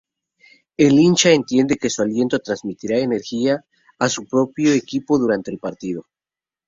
[0.77, 3.63] El hincha entiende que su aliento transmitirá energía
[3.99, 6.07] a su equipo durante el partido.